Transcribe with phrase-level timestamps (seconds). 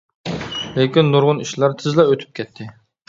[0.77, 2.69] لېكىن نۇرغۇن ئىشلار تېزلا ئۆتۈپ كەتتى.